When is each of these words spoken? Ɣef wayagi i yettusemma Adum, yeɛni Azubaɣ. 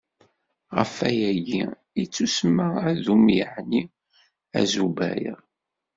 Ɣef 0.77 0.93
wayagi 1.01 1.61
i 1.69 1.69
yettusemma 1.99 2.67
Adum, 2.89 3.25
yeɛni 3.37 3.81
Azubaɣ. 4.59 5.39